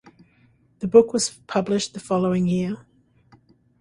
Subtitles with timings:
[0.79, 2.87] The book was published the following year.